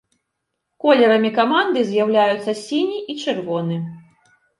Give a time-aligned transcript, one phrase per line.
[0.85, 3.77] Колерамі каманды з'яўляюцца сіні і чырвоны.